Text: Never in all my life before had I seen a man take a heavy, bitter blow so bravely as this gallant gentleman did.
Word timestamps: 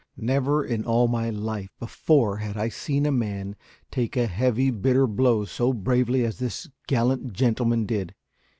Never 0.17 0.65
in 0.65 0.83
all 0.83 1.07
my 1.07 1.29
life 1.29 1.69
before 1.79 2.37
had 2.37 2.57
I 2.57 2.69
seen 2.69 3.05
a 3.05 3.11
man 3.11 3.55
take 3.91 4.17
a 4.17 4.25
heavy, 4.25 4.71
bitter 4.71 5.05
blow 5.05 5.45
so 5.45 5.73
bravely 5.73 6.25
as 6.25 6.39
this 6.39 6.67
gallant 6.87 7.33
gentleman 7.33 7.85
did. 7.85 8.15